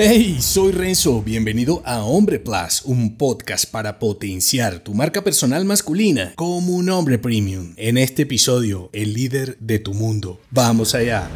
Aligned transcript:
Hey, 0.00 0.36
soy 0.40 0.70
Renzo, 0.70 1.22
bienvenido 1.22 1.82
a 1.84 2.04
Hombre 2.04 2.38
Plus, 2.38 2.82
un 2.84 3.16
podcast 3.16 3.68
para 3.68 3.98
potenciar 3.98 4.78
tu 4.78 4.94
marca 4.94 5.24
personal 5.24 5.64
masculina 5.64 6.34
como 6.36 6.76
un 6.76 6.88
hombre 6.88 7.18
premium. 7.18 7.74
En 7.76 7.98
este 7.98 8.22
episodio, 8.22 8.90
el 8.92 9.12
líder 9.12 9.58
de 9.58 9.80
tu 9.80 9.94
mundo. 9.94 10.38
Vamos 10.52 10.94
allá. 10.94 11.28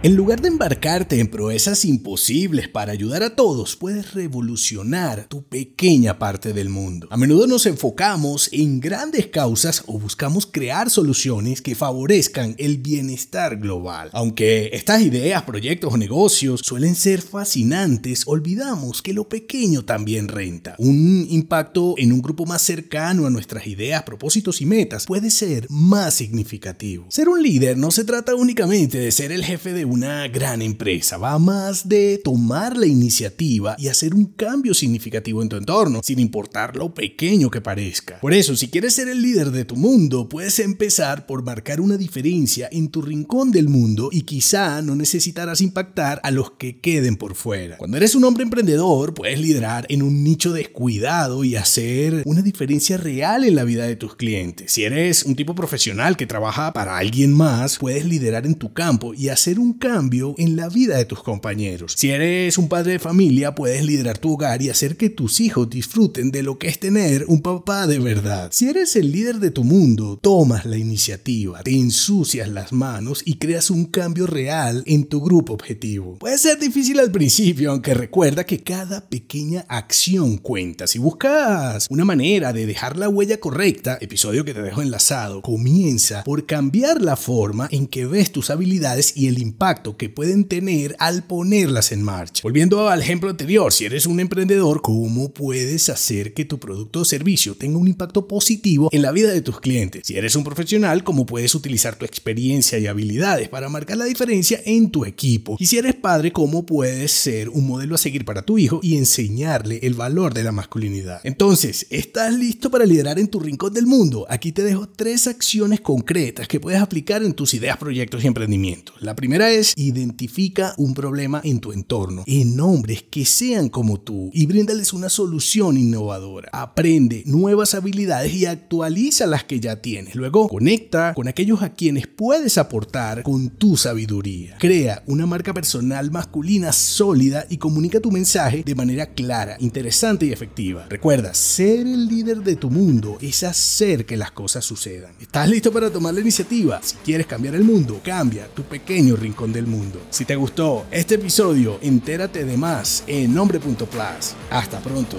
En 0.00 0.14
lugar 0.14 0.40
de 0.40 0.46
embarcarte 0.46 1.18
en 1.18 1.26
proezas 1.26 1.84
imposibles 1.84 2.68
para 2.68 2.92
ayudar 2.92 3.24
a 3.24 3.34
todos, 3.34 3.74
puedes 3.74 4.14
revolucionar 4.14 5.26
tu 5.28 5.42
pequeña 5.42 6.20
parte 6.20 6.52
del 6.52 6.68
mundo. 6.68 7.08
A 7.10 7.16
menudo 7.16 7.48
nos 7.48 7.66
enfocamos 7.66 8.48
en 8.52 8.78
grandes 8.78 9.26
causas 9.26 9.82
o 9.88 9.98
buscamos 9.98 10.46
crear 10.46 10.88
soluciones 10.88 11.62
que 11.62 11.74
favorezcan 11.74 12.54
el 12.58 12.78
bienestar 12.78 13.56
global. 13.56 14.10
Aunque 14.12 14.70
estas 14.72 15.02
ideas, 15.02 15.42
proyectos 15.42 15.92
o 15.92 15.96
negocios 15.96 16.60
suelen 16.62 16.94
ser 16.94 17.20
fascinantes, 17.20 18.22
olvidamos 18.28 19.02
que 19.02 19.12
lo 19.12 19.28
pequeño 19.28 19.84
también 19.84 20.28
renta. 20.28 20.76
Un 20.78 21.26
impacto 21.28 21.96
en 21.98 22.12
un 22.12 22.22
grupo 22.22 22.46
más 22.46 22.62
cercano 22.62 23.26
a 23.26 23.30
nuestras 23.30 23.66
ideas, 23.66 24.04
propósitos 24.04 24.60
y 24.60 24.66
metas 24.66 25.06
puede 25.06 25.32
ser 25.32 25.66
más 25.68 26.14
significativo. 26.14 27.06
Ser 27.10 27.28
un 27.28 27.42
líder 27.42 27.76
no 27.76 27.90
se 27.90 28.04
trata 28.04 28.36
únicamente 28.36 28.96
de 28.96 29.10
ser 29.10 29.32
el 29.32 29.44
jefe 29.44 29.72
de 29.72 29.87
una 29.88 30.28
gran 30.28 30.62
empresa, 30.62 31.16
va 31.16 31.38
más 31.38 31.88
de 31.88 32.20
tomar 32.22 32.76
la 32.76 32.86
iniciativa 32.86 33.76
y 33.78 33.88
hacer 33.88 34.14
un 34.14 34.26
cambio 34.26 34.74
significativo 34.74 35.42
en 35.42 35.48
tu 35.48 35.56
entorno, 35.56 36.00
sin 36.04 36.18
importar 36.18 36.76
lo 36.76 36.94
pequeño 36.94 37.50
que 37.50 37.60
parezca. 37.60 38.20
Por 38.20 38.32
eso, 38.32 38.56
si 38.56 38.68
quieres 38.68 38.94
ser 38.94 39.08
el 39.08 39.22
líder 39.22 39.50
de 39.50 39.64
tu 39.64 39.76
mundo, 39.76 40.28
puedes 40.28 40.58
empezar 40.58 41.26
por 41.26 41.42
marcar 41.42 41.80
una 41.80 41.96
diferencia 41.96 42.68
en 42.70 42.88
tu 42.88 43.02
rincón 43.02 43.50
del 43.50 43.68
mundo 43.68 44.10
y 44.12 44.22
quizá 44.22 44.82
no 44.82 44.94
necesitarás 44.94 45.60
impactar 45.60 46.20
a 46.22 46.30
los 46.30 46.52
que 46.52 46.78
queden 46.80 47.16
por 47.16 47.34
fuera. 47.34 47.76
Cuando 47.78 47.96
eres 47.96 48.14
un 48.14 48.24
hombre 48.24 48.44
emprendedor, 48.44 49.14
puedes 49.14 49.40
liderar 49.40 49.86
en 49.88 50.02
un 50.02 50.22
nicho 50.22 50.52
descuidado 50.52 51.44
y 51.44 51.56
hacer 51.56 52.22
una 52.24 52.42
diferencia 52.42 52.96
real 52.96 53.44
en 53.44 53.54
la 53.54 53.64
vida 53.64 53.86
de 53.86 53.96
tus 53.96 54.16
clientes. 54.16 54.72
Si 54.72 54.84
eres 54.84 55.24
un 55.24 55.36
tipo 55.36 55.54
profesional 55.54 56.16
que 56.16 56.26
trabaja 56.26 56.72
para 56.72 56.98
alguien 56.98 57.32
más, 57.32 57.78
puedes 57.78 58.04
liderar 58.04 58.46
en 58.46 58.54
tu 58.54 58.72
campo 58.72 59.14
y 59.14 59.28
hacer 59.28 59.58
un 59.58 59.77
cambio 59.78 60.34
en 60.38 60.56
la 60.56 60.68
vida 60.68 60.96
de 60.96 61.04
tus 61.04 61.22
compañeros. 61.22 61.94
Si 61.96 62.10
eres 62.10 62.58
un 62.58 62.68
padre 62.68 62.92
de 62.92 62.98
familia, 62.98 63.54
puedes 63.54 63.84
liderar 63.84 64.18
tu 64.18 64.34
hogar 64.34 64.60
y 64.60 64.70
hacer 64.70 64.96
que 64.96 65.10
tus 65.10 65.40
hijos 65.40 65.70
disfruten 65.70 66.30
de 66.30 66.42
lo 66.42 66.58
que 66.58 66.68
es 66.68 66.78
tener 66.78 67.24
un 67.28 67.40
papá 67.40 67.86
de 67.86 67.98
verdad. 67.98 68.50
Si 68.52 68.68
eres 68.68 68.96
el 68.96 69.12
líder 69.12 69.38
de 69.38 69.50
tu 69.50 69.64
mundo, 69.64 70.18
tomas 70.20 70.66
la 70.66 70.76
iniciativa, 70.76 71.62
te 71.62 71.72
ensucias 71.72 72.48
las 72.48 72.72
manos 72.72 73.22
y 73.24 73.34
creas 73.34 73.70
un 73.70 73.86
cambio 73.86 74.26
real 74.26 74.82
en 74.86 75.04
tu 75.04 75.20
grupo 75.20 75.54
objetivo. 75.54 76.18
Puede 76.18 76.38
ser 76.38 76.58
difícil 76.58 76.98
al 77.00 77.10
principio, 77.10 77.70
aunque 77.70 77.94
recuerda 77.94 78.44
que 78.44 78.62
cada 78.62 79.08
pequeña 79.08 79.64
acción 79.68 80.38
cuenta. 80.38 80.86
Si 80.86 80.98
buscas 80.98 81.86
una 81.90 82.04
manera 82.04 82.52
de 82.52 82.66
dejar 82.66 82.96
la 82.96 83.08
huella 83.08 83.38
correcta, 83.38 83.98
episodio 84.00 84.44
que 84.44 84.54
te 84.54 84.62
dejo 84.62 84.82
enlazado, 84.82 85.42
comienza 85.42 86.24
por 86.24 86.46
cambiar 86.46 87.00
la 87.00 87.16
forma 87.16 87.68
en 87.70 87.86
que 87.86 88.06
ves 88.06 88.32
tus 88.32 88.50
habilidades 88.50 89.16
y 89.16 89.28
el 89.28 89.38
impacto 89.38 89.67
que 89.68 90.08
pueden 90.08 90.44
tener 90.44 90.96
al 90.98 91.24
ponerlas 91.24 91.92
en 91.92 92.02
marcha. 92.02 92.40
Volviendo 92.42 92.88
al 92.88 93.02
ejemplo 93.02 93.28
anterior, 93.28 93.70
si 93.70 93.84
eres 93.84 94.06
un 94.06 94.18
emprendedor, 94.18 94.80
¿cómo 94.80 95.28
puedes 95.34 95.90
hacer 95.90 96.32
que 96.32 96.46
tu 96.46 96.58
producto 96.58 97.00
o 97.00 97.04
servicio 97.04 97.54
tenga 97.54 97.76
un 97.76 97.86
impacto 97.86 98.26
positivo 98.26 98.88
en 98.92 99.02
la 99.02 99.12
vida 99.12 99.30
de 99.30 99.42
tus 99.42 99.60
clientes? 99.60 100.06
Si 100.06 100.16
eres 100.16 100.36
un 100.36 100.44
profesional, 100.44 101.04
¿cómo 101.04 101.26
puedes 101.26 101.54
utilizar 101.54 101.96
tu 101.96 102.06
experiencia 102.06 102.78
y 102.78 102.86
habilidades 102.86 103.50
para 103.50 103.68
marcar 103.68 103.98
la 103.98 104.06
diferencia 104.06 104.58
en 104.64 104.90
tu 104.90 105.04
equipo? 105.04 105.56
Y 105.58 105.66
si 105.66 105.76
eres 105.76 105.94
padre, 105.94 106.32
¿cómo 106.32 106.64
puedes 106.64 107.12
ser 107.12 107.50
un 107.50 107.66
modelo 107.66 107.94
a 107.94 107.98
seguir 107.98 108.24
para 108.24 108.42
tu 108.42 108.56
hijo 108.56 108.80
y 108.82 108.96
enseñarle 108.96 109.80
el 109.82 109.92
valor 109.92 110.32
de 110.32 110.44
la 110.44 110.52
masculinidad? 110.52 111.20
Entonces, 111.24 111.86
¿estás 111.90 112.32
listo 112.32 112.70
para 112.70 112.86
liderar 112.86 113.18
en 113.18 113.28
tu 113.28 113.38
rincón 113.38 113.74
del 113.74 113.86
mundo? 113.86 114.24
Aquí 114.30 114.52
te 114.52 114.62
dejo 114.62 114.88
tres 114.88 115.26
acciones 115.26 115.82
concretas 115.82 116.48
que 116.48 116.58
puedes 116.58 116.80
aplicar 116.80 117.22
en 117.22 117.34
tus 117.34 117.52
ideas, 117.52 117.76
proyectos 117.76 118.24
y 118.24 118.28
emprendimientos. 118.28 118.96
La 119.00 119.14
primera 119.14 119.50
es 119.50 119.57
identifica 119.76 120.74
un 120.76 120.94
problema 120.94 121.40
en 121.44 121.60
tu 121.60 121.72
entorno, 121.72 122.24
en 122.26 122.58
hombres 122.60 123.04
que 123.10 123.24
sean 123.24 123.68
como 123.68 124.00
tú 124.00 124.30
y 124.32 124.46
bríndales 124.46 124.92
una 124.92 125.08
solución 125.08 125.76
innovadora. 125.76 126.48
Aprende 126.52 127.22
nuevas 127.26 127.74
habilidades 127.74 128.32
y 128.34 128.46
actualiza 128.46 129.26
las 129.26 129.44
que 129.44 129.60
ya 129.60 129.80
tienes. 129.80 130.14
Luego, 130.14 130.48
conecta 130.48 131.14
con 131.14 131.28
aquellos 131.28 131.62
a 131.62 131.74
quienes 131.74 132.06
puedes 132.06 132.58
aportar 132.58 133.22
con 133.22 133.50
tu 133.50 133.76
sabiduría. 133.76 134.56
Crea 134.58 135.02
una 135.06 135.26
marca 135.26 135.54
personal 135.54 136.10
masculina 136.10 136.72
sólida 136.72 137.46
y 137.48 137.58
comunica 137.58 138.00
tu 138.00 138.10
mensaje 138.10 138.62
de 138.64 138.74
manera 138.74 139.06
clara, 139.14 139.56
interesante 139.60 140.26
y 140.26 140.32
efectiva. 140.32 140.86
Recuerda, 140.88 141.34
ser 141.34 141.80
el 141.80 142.06
líder 142.06 142.38
de 142.38 142.56
tu 142.56 142.70
mundo 142.70 143.18
es 143.20 143.42
hacer 143.42 144.06
que 144.06 144.16
las 144.16 144.32
cosas 144.32 144.64
sucedan. 144.64 145.12
¿Estás 145.20 145.48
listo 145.48 145.72
para 145.72 145.90
tomar 145.90 146.14
la 146.14 146.20
iniciativa? 146.20 146.80
Si 146.82 146.96
quieres 146.96 147.26
cambiar 147.26 147.54
el 147.54 147.64
mundo, 147.64 148.00
cambia 148.02 148.48
tu 148.54 148.62
pequeño 148.62 149.16
del 149.52 149.66
mundo. 149.66 150.00
Si 150.10 150.24
te 150.24 150.36
gustó 150.36 150.86
este 150.90 151.16
episodio, 151.16 151.78
entérate 151.82 152.44
de 152.44 152.56
más 152.56 153.04
en 153.06 153.34
nombre.plus. 153.34 154.34
Hasta 154.50 154.80
pronto. 154.80 155.16